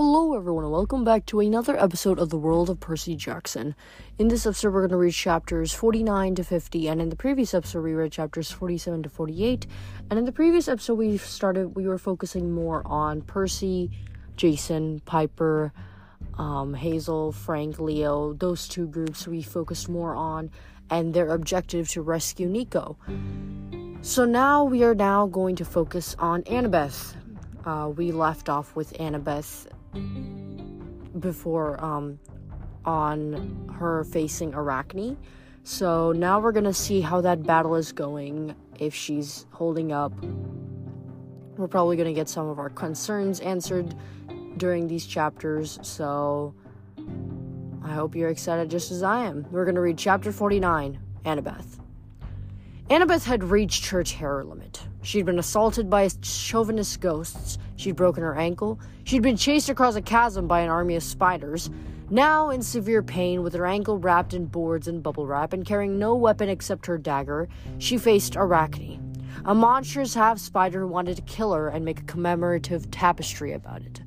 [0.00, 3.74] Hello, everyone, and welcome back to another episode of the World of Percy Jackson.
[4.16, 7.52] In this episode, we're going to read chapters 49 to 50, and in the previous
[7.52, 9.66] episode, we read chapters 47 to 48.
[10.08, 13.90] And in the previous episode, we started, we were focusing more on Percy,
[14.36, 15.72] Jason, Piper,
[16.34, 20.52] um, Hazel, Frank, Leo, those two groups we focused more on,
[20.90, 22.96] and their objective to rescue Nico.
[24.02, 27.16] So now we are now going to focus on Annabeth.
[27.64, 29.66] Uh, we left off with Annabeth
[31.18, 32.18] before um,
[32.84, 35.16] on her facing Arachne.
[35.64, 40.12] So now we're gonna see how that battle is going, if she's holding up.
[41.56, 43.94] We're probably gonna get some of our concerns answered
[44.56, 46.54] during these chapters, so
[47.82, 49.46] I hope you're excited just as I am.
[49.50, 51.78] We're gonna read chapter 49, Annabeth.
[52.88, 54.86] Annabeth had reached her terror limit.
[55.08, 60.02] She'd been assaulted by chauvinist ghosts, she'd broken her ankle, she'd been chased across a
[60.02, 61.70] chasm by an army of spiders.
[62.10, 65.98] Now, in severe pain, with her ankle wrapped in boards and bubble wrap and carrying
[65.98, 67.48] no weapon except her dagger,
[67.78, 69.00] she faced Arachne,
[69.46, 73.80] a monstrous half spider who wanted to kill her and make a commemorative tapestry about
[73.80, 74.02] it.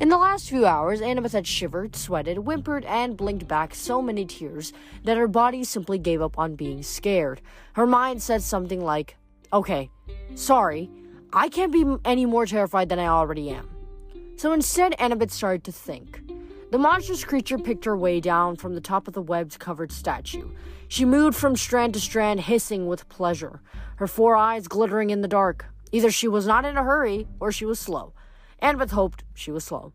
[0.00, 4.26] In the last few hours, Annabeth had shivered, sweated, whimpered, and blinked back so many
[4.26, 7.40] tears that her body simply gave up on being scared.
[7.72, 9.16] Her mind said something like,
[9.50, 9.90] Okay,
[10.34, 10.90] sorry,
[11.32, 13.68] I can't be any more terrified than I already am.
[14.36, 16.22] So instead, Annabeth started to think.
[16.70, 20.50] The monstrous creature picked her way down from the top of the webbed covered statue.
[20.88, 23.60] She moved from strand to strand, hissing with pleasure,
[23.96, 25.66] her four eyes glittering in the dark.
[25.92, 28.12] Either she was not in a hurry or she was slow.
[28.60, 29.92] Annabeth hoped she was slow.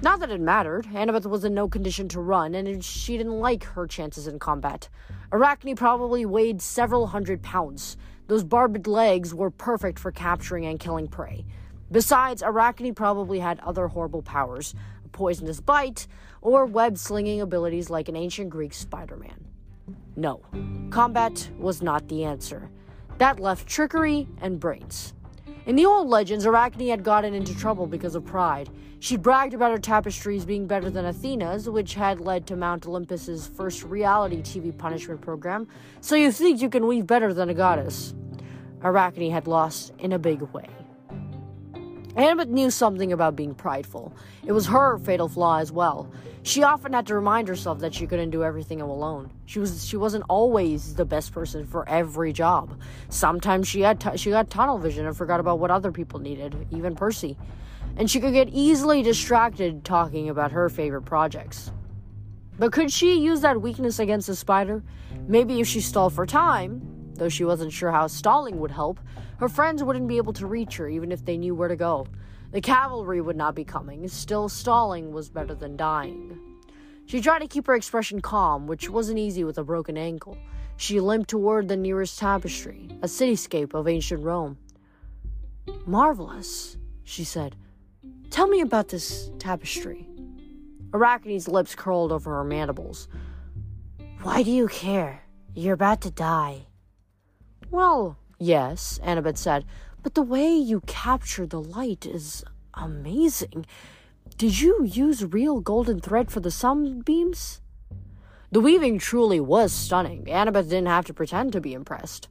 [0.00, 0.86] Not that it mattered.
[0.86, 4.88] Annabeth was in no condition to run, and she didn't like her chances in combat.
[5.30, 7.96] Arachne probably weighed several hundred pounds.
[8.28, 11.44] Those barbed legs were perfect for capturing and killing prey.
[11.90, 16.06] Besides, Arachne probably had other horrible powers a poisonous bite,
[16.40, 19.44] or web slinging abilities like an ancient Greek Spider Man.
[20.16, 20.40] No,
[20.90, 22.70] combat was not the answer.
[23.18, 25.14] That left trickery and brains.
[25.64, 28.68] In the old legends, Arachne had gotten into trouble because of pride.
[28.98, 33.46] She bragged about her tapestries being better than Athena's, which had led to Mount Olympus's
[33.46, 35.68] first reality TV punishment program.
[36.00, 38.12] So you think you can weave better than a goddess?
[38.82, 40.68] Arachne had lost in a big way.
[42.16, 44.14] Annabeth knew something about being prideful.
[44.44, 46.10] It was her fatal flaw as well.
[46.42, 49.30] She often had to remind herself that she couldn't do everything alone.
[49.46, 52.78] She was she wasn't always the best person for every job.
[53.08, 56.66] Sometimes she had t- she got tunnel vision and forgot about what other people needed,
[56.70, 57.38] even Percy.
[57.96, 61.70] And she could get easily distracted talking about her favorite projects.
[62.58, 64.82] But could she use that weakness against the spider?
[65.26, 66.82] Maybe if she stalled for time,
[67.14, 69.00] though she wasn't sure how stalling would help,
[69.42, 72.06] her friends wouldn't be able to reach her even if they knew where to go.
[72.52, 76.38] The cavalry would not be coming, still, stalling was better than dying.
[77.06, 80.38] She tried to keep her expression calm, which wasn't easy with a broken ankle.
[80.76, 84.58] She limped toward the nearest tapestry, a cityscape of ancient Rome.
[85.86, 87.56] Marvelous, she said.
[88.30, 90.08] Tell me about this tapestry.
[90.94, 93.08] Arachne's lips curled over her mandibles.
[94.22, 95.24] Why do you care?
[95.52, 96.66] You're about to die.
[97.72, 99.64] Well, Yes, Annabeth said,
[100.02, 102.42] but the way you capture the light is
[102.74, 103.66] amazing.
[104.36, 107.60] Did you use real golden thread for the sunbeams?
[108.50, 110.24] The weaving truly was stunning.
[110.24, 112.26] Annabeth didn't have to pretend to be impressed.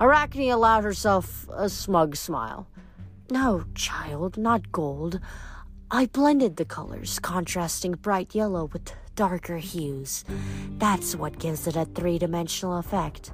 [0.00, 2.66] Arachne allowed herself a smug smile.
[3.30, 5.20] No, child, not gold.
[5.90, 10.24] I blended the colors, contrasting bright yellow with darker hues.
[10.78, 13.32] That's what gives it a three dimensional effect.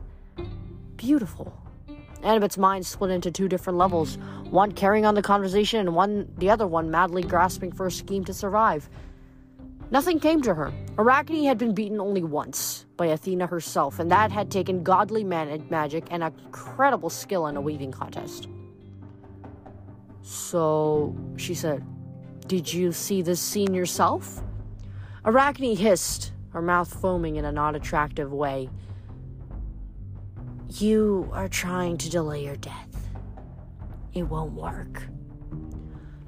[0.96, 1.62] Beautiful.
[2.22, 4.16] Annabeth's mind split into two different levels
[4.50, 8.24] one carrying on the conversation, and one the other one madly grasping for a scheme
[8.24, 8.88] to survive.
[9.90, 10.72] Nothing came to her.
[10.96, 15.66] Arachne had been beaten only once by Athena herself, and that had taken godly man-
[15.68, 18.48] magic and incredible skill in a weaving contest.
[20.22, 21.84] So, she said,
[22.46, 24.42] Did you see this scene yourself?
[25.24, 28.70] Arachne hissed, her mouth foaming in a not attractive way.
[30.80, 33.10] You are trying to delay your death.
[34.14, 35.02] It won't work.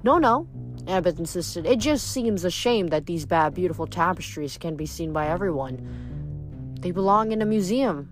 [0.03, 0.47] No, no,
[0.85, 1.65] Annabeth insisted.
[1.65, 6.77] It just seems a shame that these bad, beautiful tapestries can be seen by everyone.
[6.81, 8.11] They belong in a museum.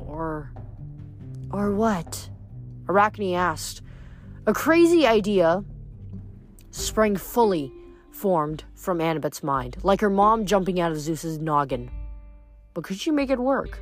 [0.00, 0.50] Or.
[1.52, 2.28] Or what?
[2.88, 3.80] Arachne asked.
[4.48, 5.64] A crazy idea
[6.72, 7.72] sprang fully
[8.10, 11.92] formed from Annabeth's mind, like her mom jumping out of Zeus's noggin.
[12.74, 13.80] But could she make it work?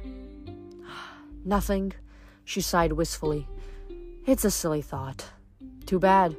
[1.44, 1.93] Nothing,
[2.44, 3.46] she sighed wistfully.
[4.26, 5.25] It's a silly thought.
[5.87, 6.37] Too bad.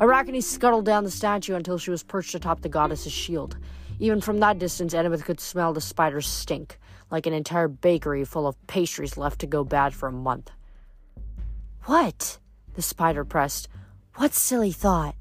[0.00, 3.56] Arachne scuttled down the statue until she was perched atop the goddess's shield.
[3.98, 6.78] Even from that distance, Annabeth could smell the spider's stink,
[7.10, 10.50] like an entire bakery full of pastries left to go bad for a month.
[11.84, 12.38] What?
[12.74, 13.68] The spider pressed.
[14.16, 15.14] What silly thought?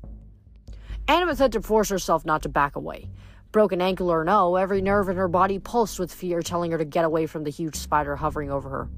[1.07, 3.09] Annabeth had to force herself not to back away.
[3.53, 6.83] Broken ankle or no, every nerve in her body pulsed with fear, telling her to
[6.83, 8.89] get away from the huge spider hovering over her.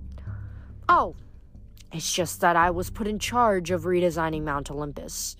[0.90, 1.16] Oh,
[1.92, 5.36] it's just that I was put in charge of redesigning Mount Olympus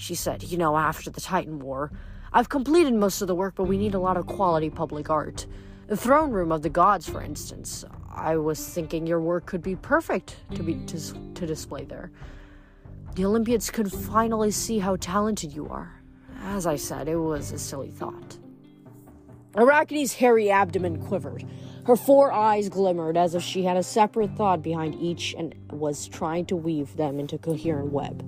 [0.00, 0.42] she said.
[0.42, 1.92] You know, after the Titan War.
[2.32, 5.46] I've completed most of the work, but we need a lot of quality public art.
[5.88, 7.84] The throne room of the gods, for instance.
[8.10, 10.98] I was thinking your work could be perfect to be to,
[11.34, 12.10] to display there.
[13.14, 16.00] The Olympians could finally see how talented you are.
[16.42, 18.38] As I said, it was a silly thought.
[19.56, 21.44] Arachne's hairy abdomen quivered.
[21.86, 26.06] Her four eyes glimmered as if she had a separate thought behind each and was
[26.06, 28.24] trying to weave them into a coherent web.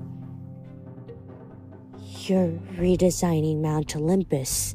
[2.00, 4.74] You're redesigning Mount Olympus,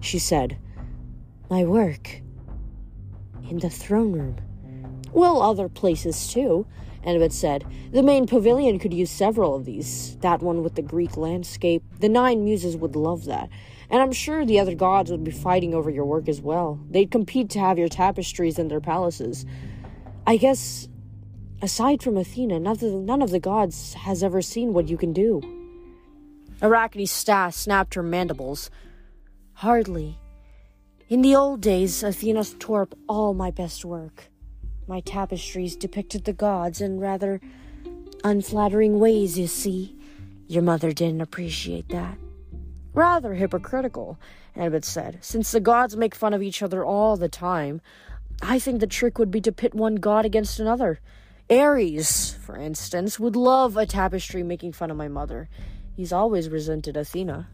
[0.00, 0.58] she said.
[1.50, 2.22] My work.
[3.48, 4.36] In the throne room.
[5.12, 6.66] Well, other places too,
[7.04, 7.64] Annabeth said.
[7.92, 10.16] The main pavilion could use several of these.
[10.18, 11.82] That one with the Greek landscape.
[12.00, 13.48] The Nine Muses would love that.
[13.90, 16.78] And I'm sure the other gods would be fighting over your work as well.
[16.90, 19.46] They'd compete to have your tapestries in their palaces.
[20.26, 20.88] I guess,
[21.62, 25.40] aside from Athena, none of the, gods has ever seen what you can do.
[26.60, 28.70] Arachne sta- snapped her mandibles.
[29.54, 30.18] Hardly.
[31.08, 34.28] In the old days, Athena tore up all my best work.
[34.86, 37.40] My tapestries depicted the gods in rather
[38.22, 39.96] unflattering ways, you see.
[40.46, 42.18] Your mother didn't appreciate that.
[42.98, 44.18] Rather hypocritical,
[44.56, 45.18] Annabeth said.
[45.20, 47.80] Since the gods make fun of each other all the time,
[48.42, 50.98] I think the trick would be to pit one god against another.
[51.48, 55.48] Ares, for instance, would love a tapestry making fun of my mother.
[55.94, 57.48] He's always resented Athena.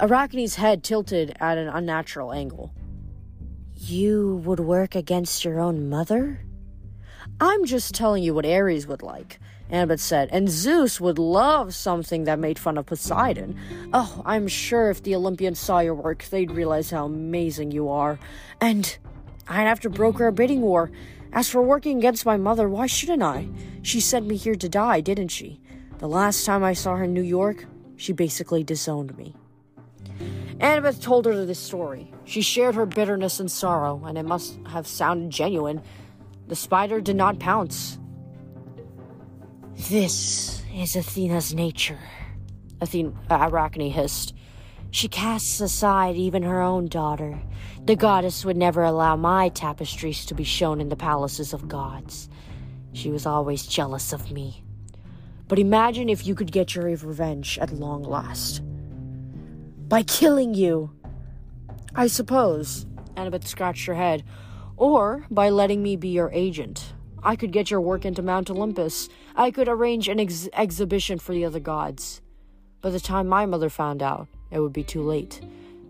[0.00, 2.74] Arachne's head tilted at an unnatural angle.
[3.76, 6.40] You would work against your own mother?
[7.40, 9.38] I'm just telling you what Ares would like,
[9.70, 13.56] Annabeth said, and Zeus would love something that made fun of Poseidon.
[13.92, 18.18] Oh, I'm sure if the Olympians saw your work, they'd realize how amazing you are.
[18.60, 18.98] And
[19.46, 20.90] I'd have to broker a bidding war.
[21.32, 23.48] As for working against my mother, why shouldn't I?
[23.82, 25.60] She sent me here to die, didn't she?
[25.98, 29.36] The last time I saw her in New York, she basically disowned me.
[30.58, 32.12] Annabeth told her this story.
[32.24, 35.80] She shared her bitterness and sorrow, and it must have sounded genuine.
[36.48, 37.99] The spider did not pounce.
[39.88, 41.98] This is Athena's nature,
[42.82, 44.34] Athena, uh, Arachne hissed.
[44.90, 47.40] She casts aside even her own daughter.
[47.86, 52.28] The goddess would never allow my tapestries to be shown in the palaces of gods.
[52.92, 54.62] She was always jealous of me.
[55.48, 58.60] But imagine if you could get your revenge at long last.
[59.88, 60.90] By killing you.
[61.94, 62.84] I suppose,
[63.16, 64.24] Annabeth scratched her head.
[64.76, 66.92] Or by letting me be your agent.
[67.22, 69.08] I could get your work into Mount Olympus.
[69.36, 72.20] I could arrange an ex- exhibition for the other gods.
[72.80, 75.40] By the time my mother found out, it would be too late.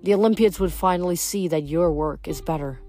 [0.03, 2.81] The Olympians would finally see that your work is better.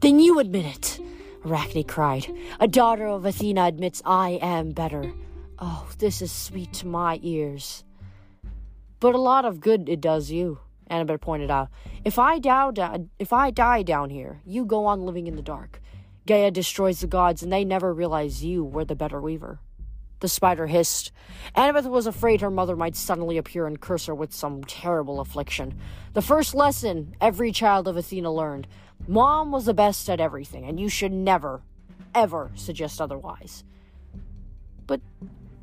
[0.00, 1.00] Then you admit it,
[1.44, 2.32] Arachne cried.
[2.58, 5.12] A daughter of Athena admits I am better.
[5.58, 7.84] Oh, this is sweet to my ears.
[8.98, 10.58] But a lot of good it does you,
[10.90, 11.68] Annabeth pointed out.
[12.04, 12.72] If I, dow,
[13.18, 15.79] if I die down here, you go on living in the dark.
[16.30, 19.58] Gaia destroys the gods, and they never realize you were the better weaver.
[20.20, 21.10] The spider hissed.
[21.56, 25.76] Annabeth was afraid her mother might suddenly appear and curse her with some terrible affliction.
[26.12, 28.68] The first lesson every child of Athena learned
[29.08, 31.62] Mom was the best at everything, and you should never,
[32.14, 33.64] ever suggest otherwise.
[34.86, 35.00] But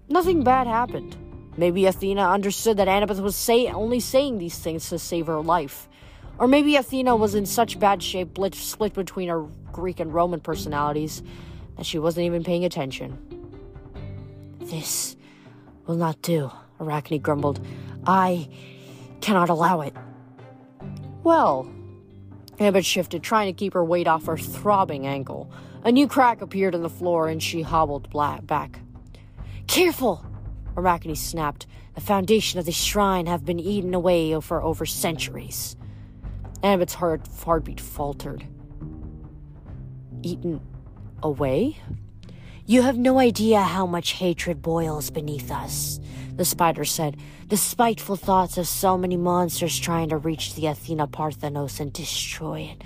[0.10, 1.16] Nothing bad happened.
[1.58, 5.90] Maybe Athena understood that Annabeth was say- only saying these things to save her life.
[6.40, 11.24] Or maybe Athena was in such bad shape, split between her Greek and Roman personalities,
[11.78, 13.18] that she wasn't even paying attention.
[14.60, 15.16] This
[15.86, 17.66] will not do, Arachne grumbled.
[18.06, 18.50] I
[19.22, 19.96] cannot allow it.
[21.24, 21.72] Well,
[22.60, 25.50] Annabeth shifted, trying to keep her weight off her throbbing ankle.
[25.84, 28.10] A new crack appeared in the floor, and she hobbled
[28.46, 28.80] back.
[29.68, 30.26] Careful!
[30.76, 31.66] Arachne snapped.
[31.96, 35.77] The foundation of the shrine have been eaten away for over centuries.
[36.64, 38.46] Eh, Annabeth's heart heartbeat faltered.
[40.24, 40.62] Eaten
[41.22, 41.78] away?
[42.66, 46.00] You have no idea how much hatred boils beneath us,
[46.36, 47.18] the spider said.
[47.48, 52.72] The spiteful thoughts of so many monsters trying to reach the Athena Parthenos and destroy
[52.74, 52.84] it.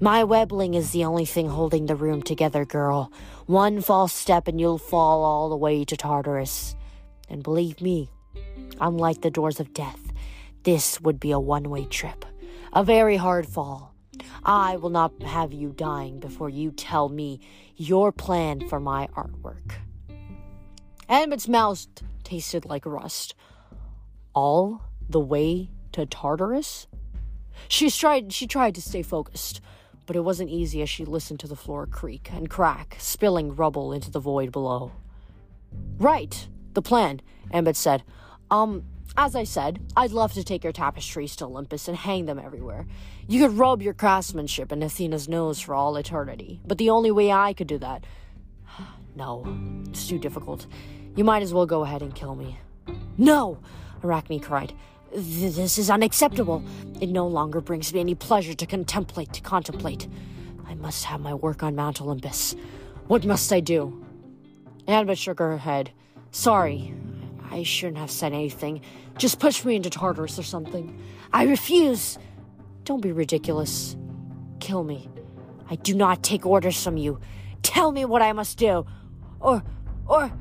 [0.00, 3.12] My webbling is the only thing holding the room together, girl.
[3.46, 6.74] One false step and you'll fall all the way to Tartarus.
[7.30, 8.10] And believe me,
[8.80, 10.12] unlike the doors of death,
[10.64, 12.24] this would be a one way trip.
[12.72, 13.94] A very hard fall.
[14.44, 17.40] I will not have you dying before you tell me
[17.76, 19.72] your plan for my artwork.
[21.08, 21.86] Annabeth's mouth
[22.24, 23.34] tasted like rust.
[24.34, 26.86] All the way to Tartarus?
[27.68, 29.60] She tried she tried to stay focused,
[30.04, 33.92] but it wasn't easy as she listened to the floor creak and crack, spilling rubble
[33.92, 34.92] into the void below.
[35.98, 37.20] Right, the plan,
[37.52, 38.02] Annabeth said.
[38.50, 38.84] Um,
[39.16, 42.86] as I said, I'd love to take your tapestries to Olympus and hang them everywhere.
[43.28, 47.32] You could rub your craftsmanship in Athena's nose for all eternity, but the only way
[47.32, 48.04] I could do that.
[49.16, 49.46] No,
[49.88, 50.66] it's too difficult.
[51.14, 52.58] You might as well go ahead and kill me.
[53.16, 53.58] No!
[54.04, 54.74] Arachne cried.
[55.14, 56.62] This is unacceptable.
[57.00, 60.06] It no longer brings me any pleasure to contemplate, to contemplate.
[60.68, 62.54] I must have my work on Mount Olympus.
[63.06, 64.04] What must I do?
[64.86, 65.92] Annabeth shook her head.
[66.32, 66.92] Sorry,
[67.50, 68.82] I shouldn't have said anything.
[69.18, 70.98] Just push me into Tartarus or something.
[71.32, 72.18] I refuse.
[72.84, 73.96] Don't be ridiculous.
[74.60, 75.08] Kill me.
[75.68, 77.20] I do not take orders from you.
[77.62, 78.86] Tell me what I must do.
[79.40, 79.62] Or,
[80.06, 80.32] or,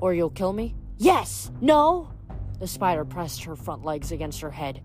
[0.00, 0.74] or you'll kill me?
[0.98, 1.50] Yes.
[1.60, 2.08] No.
[2.60, 4.82] The spider pressed her front legs against her head.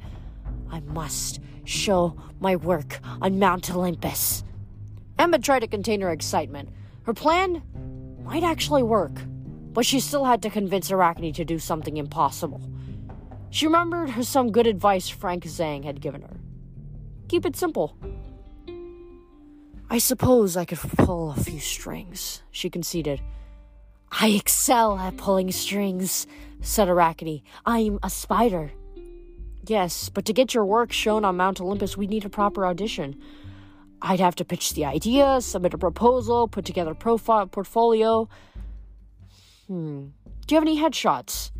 [0.71, 4.43] I must show my work on Mount Olympus.
[5.17, 6.69] Emma tried to contain her excitement.
[7.03, 7.61] Her plan
[8.23, 9.21] might actually work,
[9.73, 12.61] but she still had to convince Arachne to do something impossible.
[13.49, 16.39] She remembered some good advice Frank Zhang had given her.
[17.27, 17.97] Keep it simple.
[19.89, 23.21] I suppose I could pull a few strings, she conceded.
[24.11, 26.27] I excel at pulling strings,
[26.61, 27.41] said Arachne.
[27.65, 28.71] I'm a spider.
[29.65, 33.19] Yes, but to get your work shown on Mount Olympus, we need a proper audition.
[34.01, 38.29] I'd have to pitch the idea, submit a proposal, put together a profile portfolio.
[39.69, 40.07] Hmm.
[40.47, 41.51] Do you have any headshots?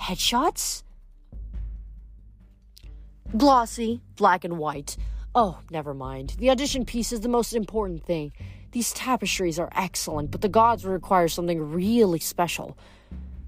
[0.00, 0.82] Headshots?
[3.36, 4.96] Glossy, black and white.
[5.36, 6.34] Oh, never mind.
[6.38, 8.32] The audition piece is the most important thing.
[8.72, 12.76] These tapestries are excellent, but the gods require something really special.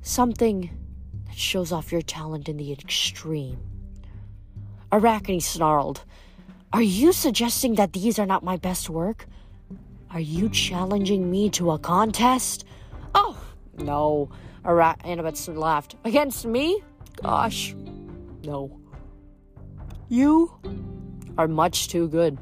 [0.03, 0.71] Something
[1.27, 3.59] that shows off your talent in the extreme.
[4.93, 6.05] Arachne snarled.
[6.73, 9.27] Are you suggesting that these are not my best work?
[10.13, 12.65] Are you challenging me to a contest?
[13.17, 13.37] Oh,
[13.79, 14.31] no.
[14.65, 15.97] Ara- Annabeth laughed.
[16.05, 16.83] Against me?
[17.23, 17.75] Gosh.
[18.45, 18.79] No.
[20.09, 20.53] You
[21.39, 22.39] are much too good.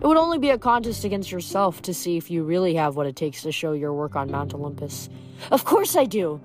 [0.00, 3.06] It would only be a contest against yourself to see if you really have what
[3.06, 5.08] it takes to show your work on Mount Olympus.
[5.50, 6.40] Of course I do.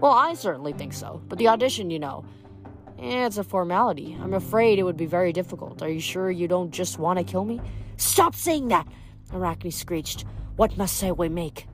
[0.00, 1.22] Well, I certainly think so.
[1.28, 2.24] But the audition, you know,
[2.98, 4.16] eh, it's a formality.
[4.20, 5.82] I'm afraid it would be very difficult.
[5.82, 7.60] Are you sure you don't just want to kill me?
[7.96, 8.86] Stop saying that!
[9.32, 10.24] Arachne screeched.
[10.56, 11.66] What must I we make?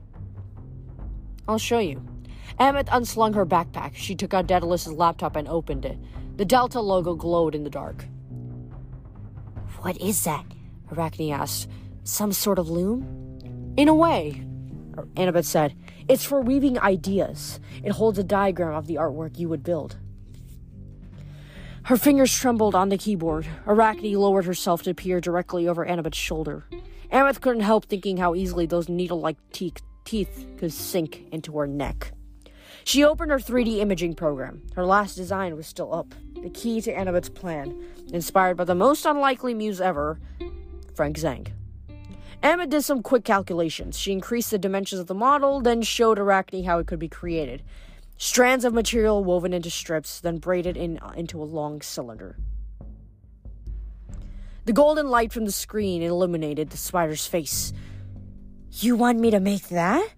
[1.47, 2.05] I'll show you.
[2.59, 3.95] Annabeth unslung her backpack.
[3.95, 5.97] She took out Daedalus's laptop and opened it.
[6.37, 8.05] The Delta logo glowed in the dark.
[9.79, 10.45] What is that?
[10.91, 11.69] Arachne asked.
[12.03, 13.73] Some sort of loom?
[13.77, 14.45] In a way,
[15.15, 15.75] Annabeth said.
[16.07, 17.59] It's for weaving ideas.
[17.83, 19.97] It holds a diagram of the artwork you would build.
[21.83, 23.45] Her fingers trembled on the keyboard.
[23.67, 26.65] Arachne lowered herself to peer directly over Annabeth's shoulder.
[27.11, 29.73] Annabeth couldn't help thinking how easily those needle like te-
[30.05, 32.11] teeth could sink into her neck.
[32.83, 34.61] She opened her 3D imaging program.
[34.75, 36.13] Her last design was still up.
[36.41, 37.81] The key to Annabeth's plan,
[38.11, 40.19] inspired by the most unlikely muse ever,
[40.93, 41.47] Frank Zhang.
[42.41, 43.97] Emma did some quick calculations.
[43.97, 47.63] She increased the dimensions of the model, then showed Arachne how it could be created.
[48.17, 52.37] Strands of material woven into strips, then braided in uh, into a long cylinder.
[54.65, 57.73] The golden light from the screen illuminated the spider's face.
[58.77, 60.09] You want me to make that?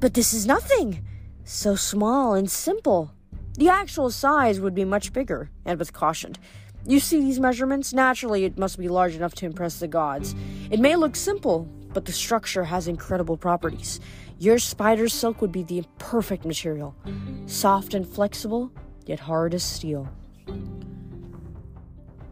[0.00, 1.04] But this is nothing.
[1.44, 3.12] So small and simple.
[3.58, 6.38] The actual size would be much bigger, Annabeth cautioned.
[6.86, 7.92] You see these measurements?
[7.92, 10.34] Naturally, it must be large enough to impress the gods.
[10.70, 14.00] It may look simple, but the structure has incredible properties.
[14.38, 16.96] Your spider silk would be the perfect material.
[17.44, 18.72] Soft and flexible,
[19.04, 20.08] yet hard as steel.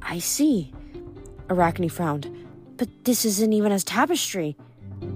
[0.00, 0.72] I see.
[1.50, 2.34] Arachne frowned.
[2.78, 4.56] But this isn't even as tapestry.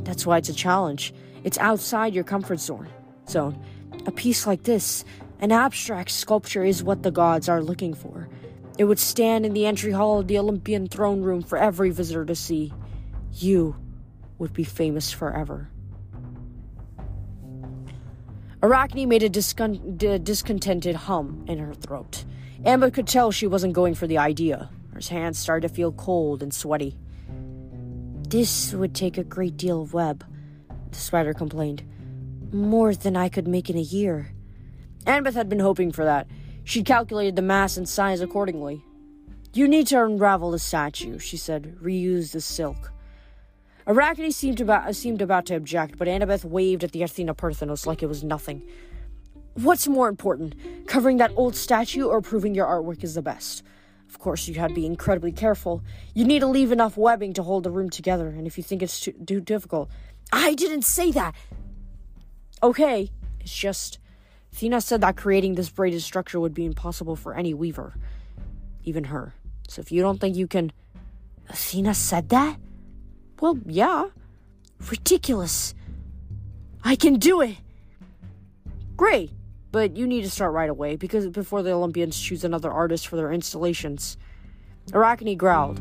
[0.04, 1.12] That's why it's a challenge.
[1.44, 2.88] It's outside your comfort zone.
[3.28, 3.58] Zone.
[4.06, 5.04] A piece like this,
[5.40, 8.28] an abstract sculpture, is what the gods are looking for.
[8.78, 12.24] It would stand in the entry hall of the Olympian throne room for every visitor
[12.24, 12.72] to see.
[13.34, 13.76] You
[14.38, 15.68] would be famous forever.
[18.62, 22.24] Arachne made a discon- d- discontented hum in her throat.
[22.64, 24.70] Amber could tell she wasn't going for the idea.
[24.92, 26.98] Her hands started to feel cold and sweaty.
[28.30, 30.24] This would take a great deal of web,
[30.92, 31.82] the spider complained.
[32.52, 34.30] More than I could make in a year.
[35.04, 36.28] Annabeth had been hoping for that.
[36.62, 38.84] She'd calculated the mass and size accordingly.
[39.52, 41.76] You need to unravel the statue, she said.
[41.82, 42.92] Reuse the silk.
[43.84, 48.00] Arachne seemed about, seemed about to object, but Annabeth waved at the Athena Parthenos like
[48.00, 48.62] it was nothing.
[49.54, 50.54] What's more important,
[50.86, 53.64] covering that old statue or proving your artwork is the best?
[54.10, 55.84] Of course, you had to be incredibly careful.
[56.14, 58.82] You need to leave enough webbing to hold the room together, and if you think
[58.82, 59.88] it's too, too difficult.
[60.32, 61.32] I didn't say that!
[62.60, 64.00] Okay, it's just.
[64.52, 67.94] Athena said that creating this braided structure would be impossible for any weaver,
[68.82, 69.32] even her.
[69.68, 70.72] So if you don't think you can.
[71.48, 72.58] Athena said that?
[73.40, 74.06] Well, yeah.
[74.90, 75.72] Ridiculous.
[76.82, 77.58] I can do it.
[78.96, 79.30] Great.
[79.72, 83.16] But you need to start right away because before the Olympians choose another artist for
[83.16, 84.16] their installations.
[84.92, 85.80] Arachne growled.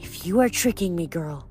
[0.00, 1.48] If you are tricking me, girl,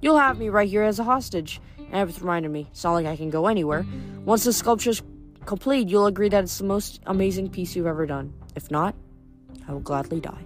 [0.00, 1.60] you'll have me right here as a hostage.
[1.92, 2.68] Annabeth reminded me.
[2.70, 3.84] It's not like I can go anywhere.
[4.24, 5.02] Once the sculpture's
[5.44, 8.32] complete, you'll agree that it's the most amazing piece you've ever done.
[8.54, 8.94] If not,
[9.66, 10.44] I will gladly die.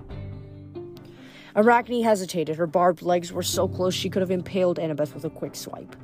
[1.54, 2.56] Arachne hesitated.
[2.56, 5.94] Her barbed legs were so close she could have impaled Annabeth with a quick swipe.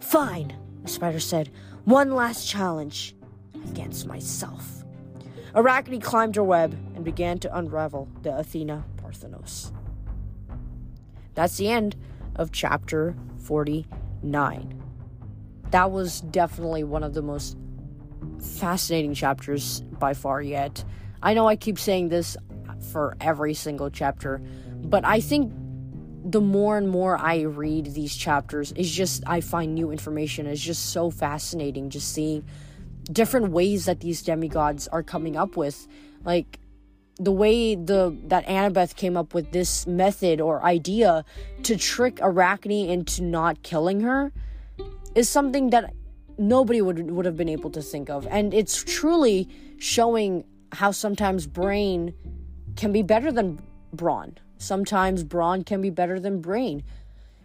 [0.00, 1.50] Fine, the spider said.
[1.84, 3.14] One last challenge
[3.68, 4.84] against myself.
[5.54, 9.72] Arachne climbed her web and began to unravel the Athena Parthenos.
[11.34, 11.96] That's the end
[12.36, 14.82] of chapter 49.
[15.70, 17.56] That was definitely one of the most
[18.40, 20.84] fascinating chapters by far yet.
[21.22, 22.36] I know I keep saying this
[22.90, 24.42] for every single chapter,
[24.82, 25.52] but I think
[26.24, 30.46] the more and more I read these chapters, it's just I find new information.
[30.46, 32.44] It's just so fascinating just seeing
[33.10, 35.86] different ways that these demigods are coming up with.
[36.24, 36.58] Like
[37.18, 41.24] the way the that Annabeth came up with this method or idea
[41.64, 44.32] to trick Arachne into not killing her
[45.14, 45.92] is something that
[46.38, 48.26] nobody would would have been able to think of.
[48.30, 52.14] And it's truly showing how sometimes brain
[52.76, 53.60] can be better than
[53.92, 54.38] brawn.
[54.56, 56.82] Sometimes brawn can be better than brain.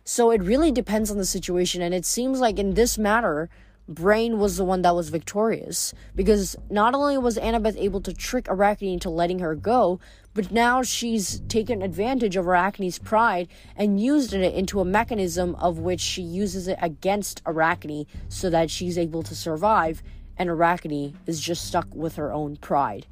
[0.04, 1.82] So it really depends on the situation.
[1.82, 3.50] And it seems like in this matter,
[3.88, 8.45] Brain was the one that was victorious because not only was Annabeth able to trick
[8.50, 10.00] Arachne into letting her go,
[10.34, 13.47] but now she's taken advantage of Arachne's pride
[13.78, 18.69] and used it into a mechanism of which she uses it against Arachne so that
[18.69, 20.04] she's able to survive,
[20.38, 23.06] and Arachne is just stuck with her own pride.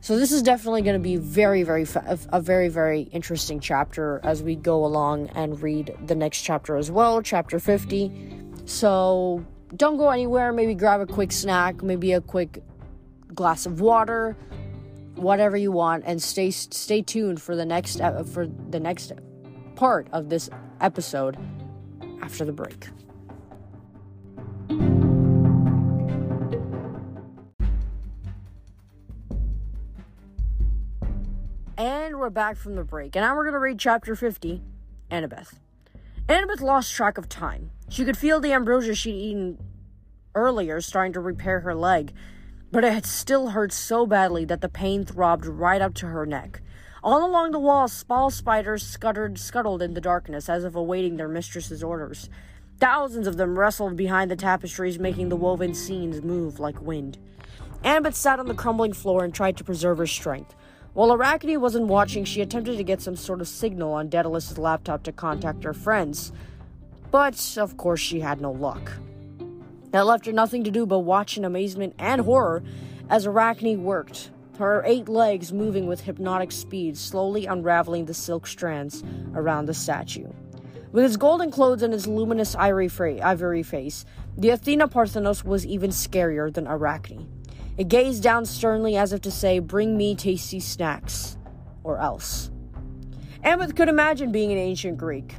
[0.00, 4.20] So this is definitely going to be very, very fa- a very, very interesting chapter
[4.22, 8.12] as we go along and read the next chapter as well, chapter 50.
[8.66, 10.52] So don't go anywhere.
[10.52, 12.62] Maybe grab a quick snack, maybe a quick
[13.34, 14.36] glass of water,
[15.16, 18.00] whatever you want, and stay stay tuned for the next
[18.32, 19.12] for the next
[19.74, 20.48] part of this
[20.80, 21.36] episode
[22.22, 22.88] after the break.
[31.78, 34.62] And we're back from the break, and now we're gonna read chapter 50,
[35.10, 35.58] Annabeth.
[36.28, 37.70] Annabeth lost track of time.
[37.88, 39.58] She could feel the ambrosia she'd eaten
[40.34, 42.12] earlier starting to repair her leg,
[42.72, 46.26] but it had still hurt so badly that the pain throbbed right up to her
[46.26, 46.62] neck.
[47.04, 51.28] All along the wall, small spiders scuttered, scuttled in the darkness as if awaiting their
[51.28, 52.28] mistress's orders.
[52.80, 57.18] Thousands of them wrestled behind the tapestries, making the woven scenes move like wind.
[57.84, 60.56] Annabeth sat on the crumbling floor and tried to preserve her strength.
[60.96, 65.02] While Arachne wasn't watching, she attempted to get some sort of signal on Daedalus's laptop
[65.02, 66.32] to contact her friends.
[67.10, 68.92] But, of course, she had no luck.
[69.90, 72.62] That left her nothing to do but watch in amazement and horror
[73.10, 79.04] as Arachne worked, her eight legs moving with hypnotic speed, slowly unraveling the silk strands
[79.34, 80.32] around the statue.
[80.92, 84.06] With its golden clothes and its luminous ivory face,
[84.38, 87.35] the Athena Parthenos was even scarier than Arachne.
[87.78, 91.36] It gazed down sternly as if to say, Bring me tasty snacks,
[91.84, 92.50] or else.
[93.44, 95.36] Annabeth could imagine being an ancient Greek,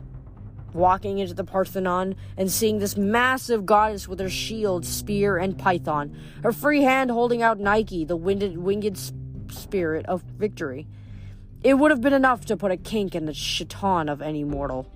[0.74, 6.16] walking into the Parthenon and seeing this massive goddess with her shield, spear, and python,
[6.44, 9.12] her free hand holding out Nike, the winged, winged
[9.52, 10.88] spirit of victory.
[11.64, 14.88] It would have been enough to put a kink in the chiton of any mortal.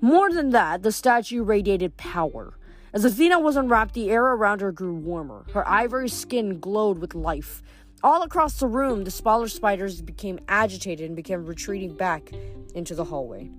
[0.00, 2.57] More than that, the statue radiated power.
[2.92, 5.44] As Athena was unwrapped, the air around her grew warmer.
[5.52, 7.62] Her ivory skin glowed with life.
[8.02, 12.32] All across the room, the smaller spiders became agitated and began retreating back
[12.74, 13.50] into the hallway.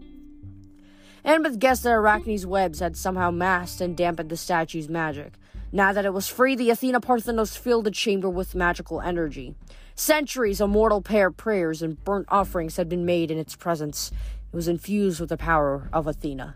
[1.24, 5.34] Annabeth guessed that Arachne's webs had somehow masked and dampened the statue's magic.
[5.72, 9.54] Now that it was free, the Athena Parthenos filled the chamber with magical energy.
[9.94, 14.12] Centuries of mortal pair prayers and burnt offerings had been made in its presence.
[14.52, 16.56] It was infused with the power of Athena.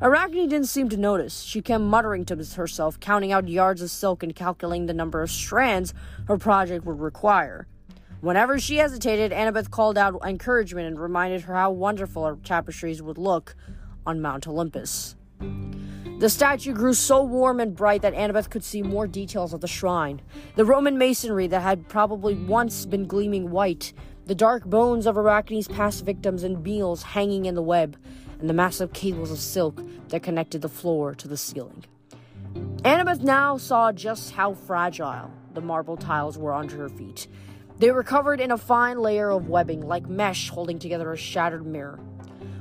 [0.00, 1.42] Arachne didn't seem to notice.
[1.42, 5.30] She kept muttering to herself, counting out yards of silk and calculating the number of
[5.30, 5.92] strands
[6.28, 7.66] her project would require.
[8.20, 13.18] Whenever she hesitated, Annabeth called out encouragement and reminded her how wonderful her tapestries would
[13.18, 13.56] look
[14.06, 15.16] on Mount Olympus.
[16.20, 19.66] The statue grew so warm and bright that Annabeth could see more details of the
[19.66, 20.22] shrine.
[20.54, 23.92] The Roman masonry that had probably once been gleaming white,
[24.26, 27.96] the dark bones of Arachne's past victims and meals hanging in the web,
[28.42, 31.84] and the massive cables of silk that connected the floor to the ceiling.
[32.84, 37.28] Annabeth now saw just how fragile the marble tiles were under her feet.
[37.78, 41.64] They were covered in a fine layer of webbing, like mesh holding together a shattered
[41.64, 42.00] mirror.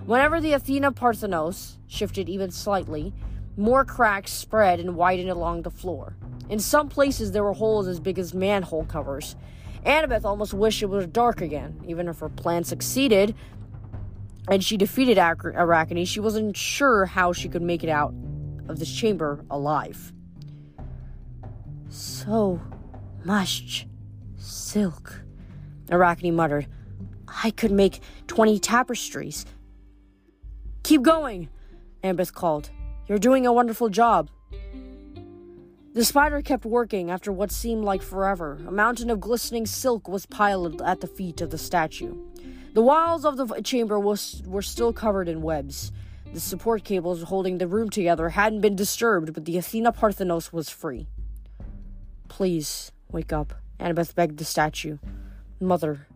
[0.06, 3.12] Whenever the Athena Parthenos shifted even slightly,
[3.58, 6.15] more cracks spread and widened along the floor.
[6.48, 9.36] In some places, there were holes as big as manhole covers.
[9.84, 11.82] Annabeth almost wished it was dark again.
[11.88, 13.34] Even if her plan succeeded,
[14.49, 18.13] and she defeated Arachne, she wasn't sure how she could make it out
[18.67, 20.12] of this chamber alive.
[21.89, 22.62] So
[23.23, 23.88] much
[24.38, 25.21] silk,
[25.91, 26.67] Arachne muttered.
[27.43, 29.45] I could make 20 tapestries.
[30.84, 31.49] Keep going,
[32.04, 32.69] Annabeth called.
[33.08, 34.30] You're doing a wonderful job.
[35.93, 38.58] The spider kept working after what seemed like forever.
[38.65, 42.15] A mountain of glistening silk was piled at the feet of the statue.
[42.73, 45.91] The walls of the chamber was, were still covered in webs.
[46.34, 50.69] The support cables holding the room together hadn't been disturbed, but the Athena Parthenos was
[50.69, 51.07] free.
[52.29, 54.99] Please, wake up, Annabeth begged the statue.
[55.60, 56.07] Mother,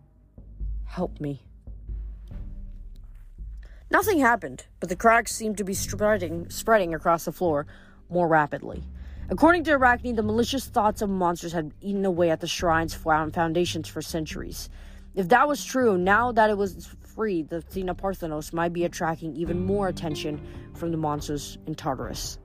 [0.86, 1.42] help me.
[3.90, 7.66] Nothing happened, but the cracks seemed to be spreading, spreading across the floor
[8.08, 8.82] more rapidly.
[9.28, 13.88] According to Arachne, the malicious thoughts of monsters had eaten away at the shrine's foundations
[13.88, 14.70] for centuries.
[15.16, 17.62] If that was true, now that it was free, the
[17.96, 20.40] Parthenos might be attracting even more attention
[20.74, 22.38] from the monsters in Tartarus.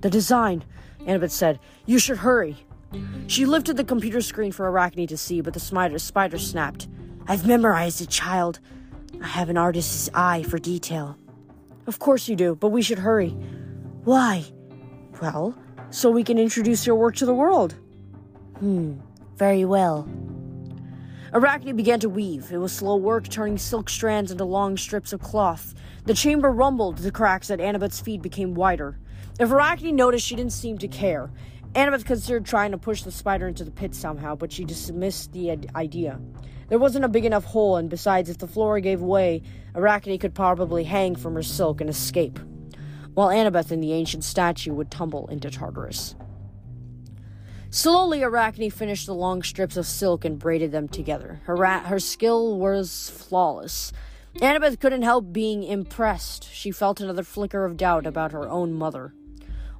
[0.00, 0.64] The design,
[1.00, 1.60] Annabeth said.
[1.84, 2.56] You should hurry.
[3.26, 6.88] She lifted the computer screen for Arachne to see, but the spider, spider snapped.
[7.28, 8.58] I've memorized it, child.
[9.22, 11.18] I have an artist's eye for detail.
[11.86, 13.30] Of course you do, but we should hurry.
[14.04, 14.44] Why?
[15.20, 15.56] Well,
[15.90, 17.74] so we can introduce your work to the world.
[18.60, 18.94] Hmm,
[19.36, 20.08] very well.
[21.32, 22.52] Arachne began to weave.
[22.52, 25.74] It was slow work, turning silk strands into long strips of cloth.
[26.04, 28.98] The chamber rumbled, the cracks at Annabeth's feet became wider.
[29.40, 31.30] If Arachne noticed, she didn't seem to care.
[31.74, 35.58] Annabeth considered trying to push the spider into the pit somehow, but she dismissed the
[35.74, 36.20] idea.
[36.68, 39.42] There wasn't a big enough hole, and besides, if the floor gave way,
[39.74, 42.38] Arachne could probably hang from her silk and escape,
[43.14, 46.14] while Annabeth and the ancient statue would tumble into Tartarus.
[47.76, 51.42] Slowly, Arachne finished the long strips of silk and braided them together.
[51.44, 53.92] Her, ra- her skill was flawless.
[54.36, 56.50] Annabeth couldn't help being impressed.
[56.50, 59.12] She felt another flicker of doubt about her own mother.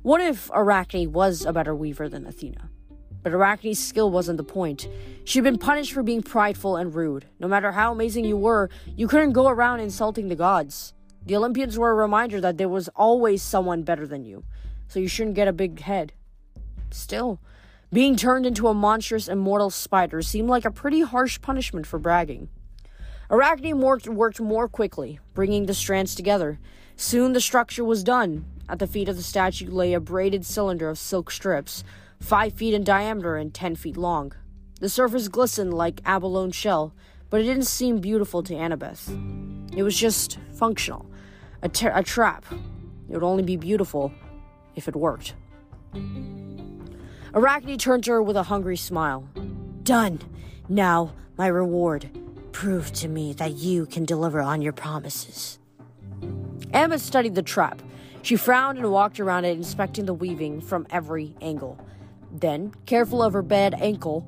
[0.03, 2.69] What if Arachne was a better weaver than Athena?
[3.23, 4.87] But Arachne's skill wasn't the point.
[5.25, 7.25] She'd been punished for being prideful and rude.
[7.41, 10.93] No matter how amazing you were, you couldn't go around insulting the gods.
[11.25, 14.45] The Olympians were a reminder that there was always someone better than you,
[14.87, 16.13] so you shouldn't get a big head.
[16.91, 17.41] Still,
[17.97, 22.47] being turned into a monstrous immortal spider seemed like a pretty harsh punishment for bragging.
[23.31, 26.59] Arachne worked, worked more quickly, bringing the strands together.
[26.95, 28.45] Soon the structure was done.
[28.69, 31.85] At the feet of the statue lay a braided cylinder of silk strips,
[32.21, 34.33] five feet in diameter and ten feet long.
[34.79, 36.93] The surface glistened like abalone shell,
[37.31, 39.09] but it didn't seem beautiful to Annabeth.
[39.75, 41.07] It was just functional,
[41.63, 42.45] a, a trap.
[43.09, 44.13] It would only be beautiful
[44.75, 45.33] if it worked.
[47.37, 49.29] Arachne turned to her with a hungry smile.
[49.83, 50.21] Done.
[50.71, 52.09] Now, my reward.
[52.53, 55.59] Prove to me that you can deliver on your promises.
[56.73, 57.83] Emma studied the trap.
[58.23, 61.79] She frowned and walked around it, inspecting the weaving from every angle.
[62.33, 64.27] Then, careful of her bad ankle,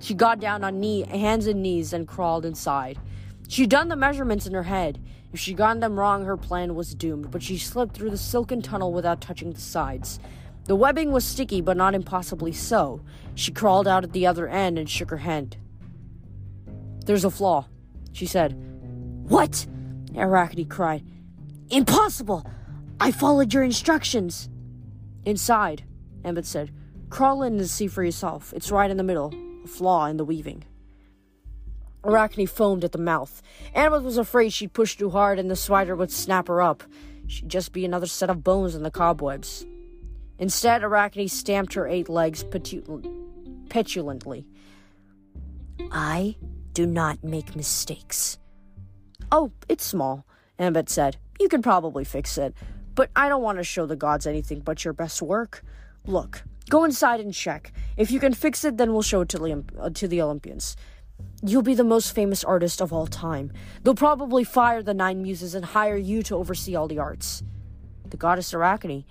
[0.00, 2.98] she got down on knee, hands and knees and crawled inside.
[3.46, 5.00] She'd done the measurements in her head.
[5.32, 8.62] If she got them wrong, her plan was doomed, but she slipped through the silken
[8.62, 10.18] tunnel without touching the sides.
[10.64, 13.00] The webbing was sticky, but not impossibly so.
[13.34, 15.56] She crawled out at the other end and shook her hand.
[17.06, 17.66] There's a flaw,
[18.12, 18.52] she said.
[19.28, 19.66] What?
[20.16, 21.04] Arachne cried.
[21.70, 22.46] Impossible!
[23.00, 24.48] I followed your instructions.
[25.24, 25.84] Inside,
[26.22, 26.72] Annabeth said.
[27.08, 28.52] Crawl in and see for yourself.
[28.54, 30.64] It's right in the middle, a flaw in the weaving.
[32.04, 33.42] Arachne foamed at the mouth.
[33.74, 36.82] Annabeth was afraid she'd push too hard and the spider would snap her up.
[37.26, 39.66] She'd just be another set of bones in the cobwebs.
[40.40, 42.42] Instead, Arachne stamped her eight legs
[43.68, 44.46] petulantly.
[45.92, 46.36] I
[46.72, 48.38] do not make mistakes.
[49.30, 50.26] Oh, it's small,
[50.58, 51.18] Annabeth said.
[51.38, 52.54] You can probably fix it,
[52.94, 55.62] but I don't want to show the gods anything but your best work.
[56.06, 57.72] Look, go inside and check.
[57.98, 60.74] If you can fix it, then we'll show it to the, uh, to the Olympians.
[61.42, 63.52] You'll be the most famous artist of all time.
[63.82, 67.42] They'll probably fire the nine muses and hire you to oversee all the arts.
[68.08, 69.04] The goddess Arachne.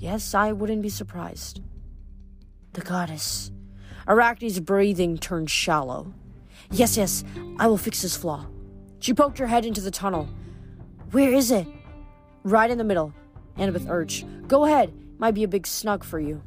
[0.00, 1.60] Yes, I wouldn't be surprised.
[2.72, 3.50] The goddess.
[4.06, 6.14] Arachne's breathing turned shallow.
[6.70, 7.24] Yes, yes,
[7.58, 8.46] I will fix this flaw.
[9.00, 10.28] She poked her head into the tunnel.
[11.10, 11.66] Where is it?
[12.44, 13.12] Right in the middle.
[13.56, 14.26] Annabeth urged.
[14.48, 14.92] Go ahead.
[15.18, 16.42] Might be a big snug for you.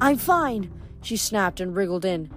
[0.00, 2.30] I'm fine, she snapped and wriggled in.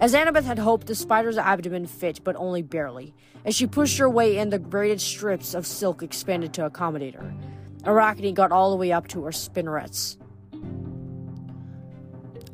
[0.00, 3.14] As Annabeth had hoped, the spider's abdomen fit, but only barely.
[3.44, 7.34] As she pushed her way in, the braided strips of silk expanded to accommodate her.
[7.84, 10.16] Arachne got all the way up to her spinnerets.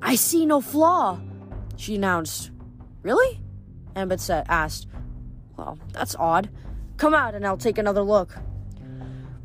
[0.02, 1.20] I see no flaw,
[1.76, 2.50] she announced.
[3.02, 3.40] Really?
[3.94, 4.86] Annabeth said, asked.
[5.56, 6.50] Well, that's odd.
[6.96, 8.36] Come out and I'll take another look.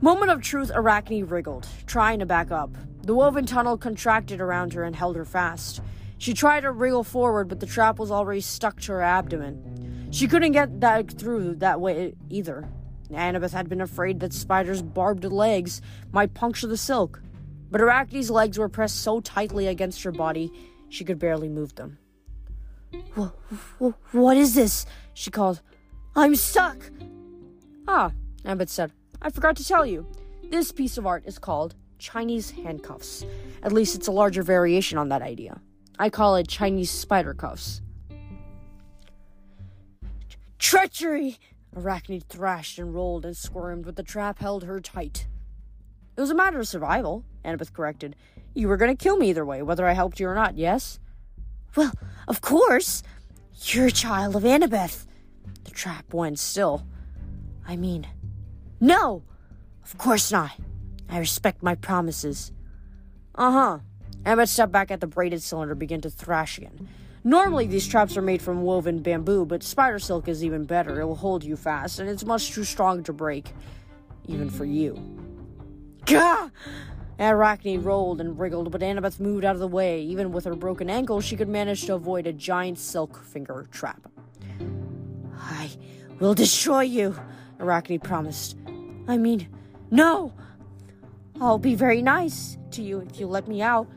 [0.01, 2.71] Moment of truth, Arachne wriggled, trying to back up.
[3.03, 5.81] The woven tunnel contracted around her and held her fast.
[6.17, 10.09] She tried to wriggle forward, but the trap was already stuck to her abdomen.
[10.11, 12.67] She couldn't get that through that way either.
[13.15, 17.21] Annabeth had been afraid that Spider's barbed legs might puncture the silk,
[17.69, 20.51] but Arachne's legs were pressed so tightly against her body
[20.89, 21.97] she could barely move them.
[24.11, 24.85] What is this?
[25.13, 25.61] she called.
[26.15, 26.77] I'm stuck.
[27.87, 28.11] Ah,
[28.43, 28.91] Annabeth said.
[29.21, 30.05] I forgot to tell you.
[30.49, 33.25] This piece of art is called Chinese handcuffs.
[33.63, 35.61] At least it's a larger variation on that idea.
[35.97, 37.81] I call it Chinese spider cuffs.
[40.57, 41.37] Treachery!
[41.75, 45.27] Arachne thrashed and rolled and squirmed, but the trap held her tight.
[46.17, 48.15] It was a matter of survival, Annabeth corrected.
[48.53, 50.99] You were going to kill me either way, whether I helped you or not, yes?
[51.75, 51.93] Well,
[52.27, 53.03] of course.
[53.63, 55.05] You're a child of Annabeth.
[55.63, 56.85] The trap went still.
[57.65, 58.07] I mean,
[58.79, 59.23] no!
[59.83, 60.51] Of course not.
[61.09, 62.51] I respect my promises.
[63.35, 63.79] Uh huh.
[64.23, 66.89] Annabeth stepped back at the braided cylinder, began to thrash again.
[67.23, 70.99] Normally, these traps are made from woven bamboo, but spider silk is even better.
[71.01, 73.53] It will hold you fast, and it's much too strong to break,
[74.27, 74.97] even for you.
[76.05, 76.49] Gah!
[77.19, 80.01] Arachne rolled and wriggled, but Annabeth moved out of the way.
[80.01, 84.07] Even with her broken ankle, she could manage to avoid a giant silk finger trap.
[85.37, 85.69] I
[86.19, 87.15] will destroy you,
[87.59, 88.57] Arachne promised.
[89.07, 89.47] I mean,
[89.91, 90.33] no!
[91.39, 93.87] I'll be very nice to you if you let me out.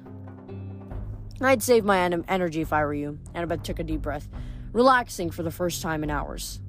[1.40, 3.18] I'd save my en- energy if I were you.
[3.34, 4.28] Annabeth took a deep breath,
[4.72, 6.60] relaxing for the first time in hours.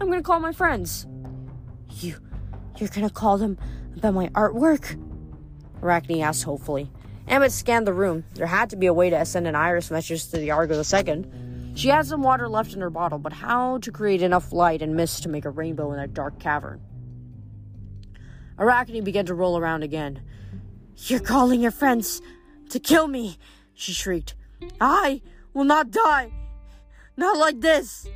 [0.00, 1.06] I'm gonna call my friends.
[2.00, 2.16] You,
[2.78, 3.58] you're gonna call them
[3.96, 5.00] about my artwork?
[5.82, 6.90] Arachne asked hopefully.
[7.28, 8.24] Annabeth scanned the room.
[8.34, 11.24] There had to be a way to send an iris message to the Argo II.
[11.74, 14.96] She had some water left in her bottle, but how to create enough light and
[14.96, 16.80] mist to make a rainbow in that dark cavern?
[18.58, 20.20] Arachne began to roll around again.
[20.96, 22.20] You're calling your friends
[22.70, 23.38] to kill me,
[23.78, 24.34] she shrieked.
[24.80, 25.22] I
[25.54, 26.32] will not die.
[27.16, 28.08] Not like this.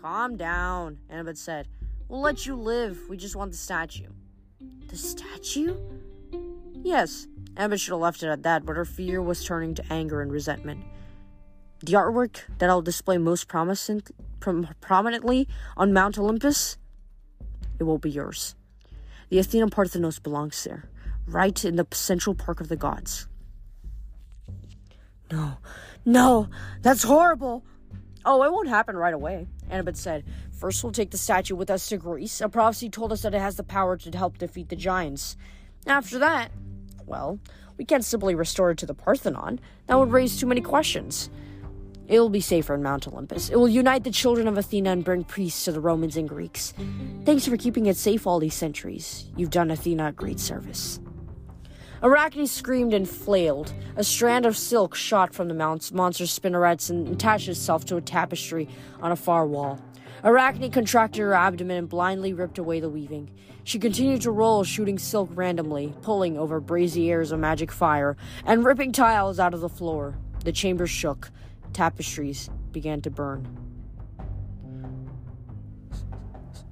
[0.00, 1.68] Calm down, Annabeth said.
[2.08, 2.98] We'll let you live.
[3.08, 4.08] We just want the statue.
[4.88, 5.76] The statue?
[6.82, 7.26] Yes.
[7.54, 10.32] Annabeth should have left it at that, but her fear was turning to anger and
[10.32, 10.84] resentment.
[11.80, 14.02] The artwork that I'll display most promising,
[14.40, 16.78] prom- prominently on Mount Olympus,
[17.78, 18.54] it will be yours.
[19.28, 20.88] The Athena Parthenos belongs there,
[21.26, 23.28] right in the central park of the gods.
[25.30, 25.58] No,
[26.04, 26.48] no,
[26.82, 27.64] that's horrible.
[28.24, 30.24] Oh, it won't happen right away, Annabeth said.
[30.52, 32.40] First, we'll take the statue with us to Greece.
[32.40, 35.36] A prophecy told us that it has the power to help defeat the giants.
[35.86, 36.50] After that,
[37.06, 37.38] well,
[37.76, 39.60] we can't simply restore it to the Parthenon.
[39.86, 41.30] That would raise too many questions.
[42.08, 43.50] It will be safer in Mount Olympus.
[43.50, 46.72] It will unite the children of Athena and bring peace to the Romans and Greeks.
[47.24, 49.26] Thanks for keeping it safe all these centuries.
[49.36, 51.00] You've done Athena a great service.
[52.02, 53.72] Arachne screamed and flailed.
[53.96, 58.68] A strand of silk shot from the monster's spinnerets and attached itself to a tapestry
[59.00, 59.80] on a far wall.
[60.22, 63.30] Arachne contracted her abdomen and blindly ripped away the weaving.
[63.64, 68.92] She continued to roll, shooting silk randomly, pulling over braziers of magic fire, and ripping
[68.92, 70.16] tiles out of the floor.
[70.44, 71.30] The chamber shook.
[71.72, 73.46] Tapestries began to burn.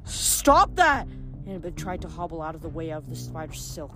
[0.04, 1.08] Stop that!
[1.46, 3.92] Annabeth tried to hobble out of the way of the spider's silk.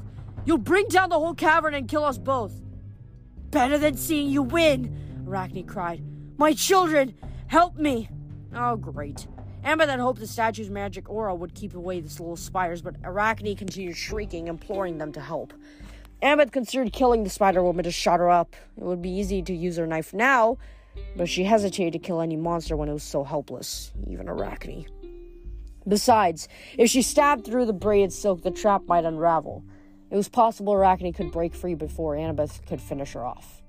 [0.49, 2.59] You'll bring down the whole cavern and kill us both.
[3.51, 6.03] Better than seeing you win, Arachne cried.
[6.39, 7.15] My children,
[7.49, 8.09] help me!
[8.55, 9.27] Oh, great.
[9.63, 13.57] Annabeth then hoped the statue's magic aura would keep away the little spiders, but Arachne
[13.57, 15.53] continued shrieking, imploring them to help.
[16.23, 18.57] Annabeth considered killing the spider woman to shut her up.
[18.79, 20.57] It would be easy to use her knife now,
[21.15, 24.87] but she hesitated to kill any monster when it was so helpless, even Arachne.
[25.87, 29.63] Besides, if she stabbed through the braided silk, the trap might unravel.
[30.11, 33.63] It was possible Arachne could break free before Annabeth could finish her off.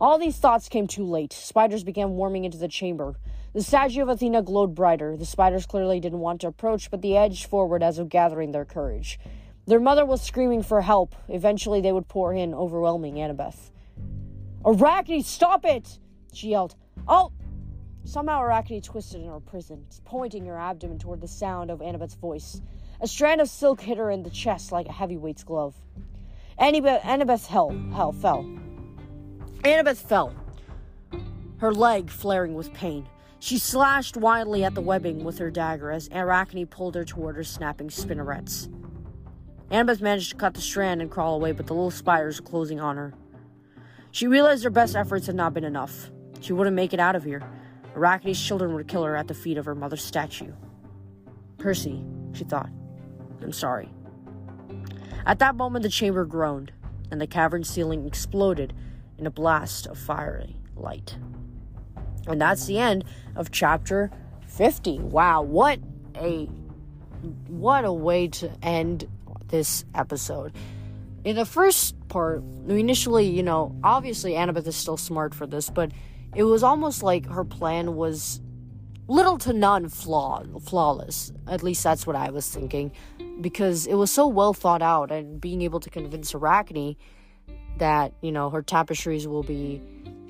[0.00, 1.32] All these thoughts came too late.
[1.32, 3.16] Spiders began warming into the chamber.
[3.54, 5.16] The statue of Athena glowed brighter.
[5.16, 8.64] The spiders clearly didn't want to approach, but they edged forward as if gathering their
[8.64, 9.18] courage.
[9.66, 11.14] Their mother was screaming for help.
[11.28, 13.70] Eventually, they would pour in, overwhelming Annabeth.
[14.64, 15.98] Arachne, stop it!
[16.32, 16.74] She yelled.
[17.06, 17.32] Oh!
[18.04, 22.60] Somehow Arachne twisted in her prison, pointing her abdomen toward the sound of Annabeth's voice.
[23.02, 25.74] A strand of silk hit her in the chest like a heavyweight's glove.
[26.56, 28.44] Annabeth, Annabeth hell, hell fell.
[29.64, 30.32] Annabeth fell,
[31.56, 33.08] her leg flaring with pain.
[33.40, 37.42] She slashed wildly at the webbing with her dagger as Arachne pulled her toward her
[37.42, 38.68] snapping spinnerets.
[39.72, 42.78] Annabeth managed to cut the strand and crawl away, but the little spiders were closing
[42.78, 43.14] on her.
[44.12, 46.12] She realized her best efforts had not been enough.
[46.40, 47.42] She wouldn't make it out of here.
[47.96, 50.52] Arachne's children would kill her at the feet of her mother's statue.
[51.58, 52.70] Percy, she thought.
[53.42, 53.88] I'm sorry.
[55.26, 56.72] At that moment, the chamber groaned,
[57.10, 58.72] and the cavern ceiling exploded
[59.18, 61.16] in a blast of fiery light.
[62.26, 63.04] And that's the end
[63.36, 64.10] of chapter
[64.48, 64.98] 50.
[65.00, 65.78] Wow, what
[66.16, 66.48] a
[67.46, 69.08] what a way to end
[69.48, 70.52] this episode.
[71.24, 75.92] In the first part, initially, you know, obviously Annabeth is still smart for this, but
[76.34, 78.40] it was almost like her plan was
[79.12, 81.32] little to none flaw flawless.
[81.46, 82.92] At least that's what I was thinking,
[83.40, 86.96] because it was so well thought out, and being able to convince Arachne
[87.78, 89.82] that you know her tapestries will be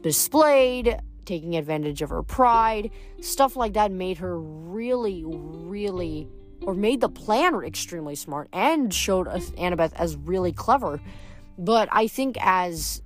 [0.03, 2.91] displayed, taking advantage of her pride,
[3.21, 6.29] stuff like that made her really, really,
[6.63, 11.01] or made the plan extremely smart and showed Annabeth as really clever.
[11.59, 13.02] But I think as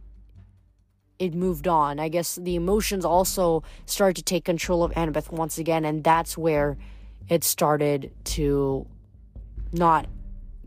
[1.19, 1.99] it moved on.
[1.99, 6.37] I guess the emotions also started to take control of Annabeth once again, and that's
[6.37, 6.77] where
[7.29, 8.87] it started to
[9.73, 10.07] not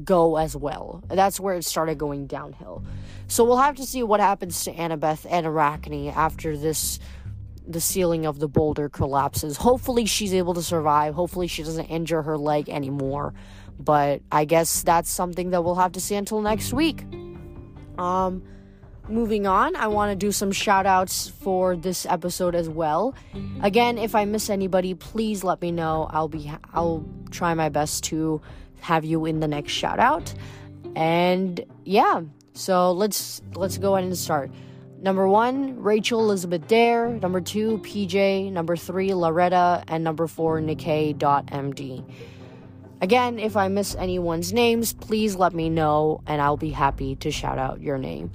[0.03, 1.03] go as well.
[1.07, 2.83] That's where it started going downhill.
[3.27, 6.99] So we'll have to see what happens to Annabeth and Arachne after this
[7.67, 9.55] the ceiling of the boulder collapses.
[9.57, 11.13] Hopefully she's able to survive.
[11.13, 13.35] Hopefully she doesn't injure her leg anymore.
[13.79, 17.03] But I guess that's something that we'll have to see until next week.
[17.97, 18.43] Um
[19.09, 23.15] moving on, I want to do some shout outs for this episode as well.
[23.61, 26.07] Again, if I miss anybody, please let me know.
[26.11, 28.41] I'll be I'll try my best to
[28.81, 30.33] have you in the next shout out.
[30.95, 32.21] And yeah,
[32.53, 34.51] so let's let's go ahead and start.
[35.01, 37.09] Number one, Rachel Elizabeth Dare.
[37.09, 38.51] Number two, PJ.
[38.51, 39.83] Number three, Loretta.
[39.87, 42.03] And number four, Nikkei.md.
[43.01, 47.31] Again, if I miss anyone's names, please let me know and I'll be happy to
[47.31, 48.31] shout out your name.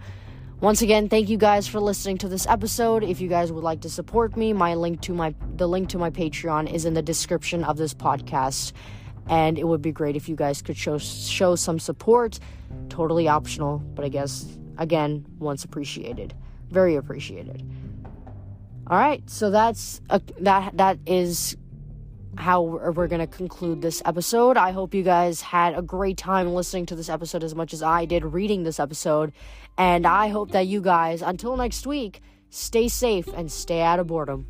[0.64, 3.04] Once again, thank you guys for listening to this episode.
[3.04, 5.98] If you guys would like to support me, my link to my the link to
[5.98, 8.72] my Patreon is in the description of this podcast.
[9.28, 12.38] And it would be great if you guys could show show some support.
[12.88, 14.46] Totally optional, but I guess
[14.78, 16.32] again, once appreciated.
[16.70, 17.62] Very appreciated.
[18.86, 21.58] All right, so that's a, that that is
[22.36, 24.56] how we're going to conclude this episode.
[24.56, 27.82] I hope you guys had a great time listening to this episode as much as
[27.82, 29.32] I did reading this episode.
[29.76, 34.06] And I hope that you guys, until next week, stay safe and stay out of
[34.06, 34.46] boredom.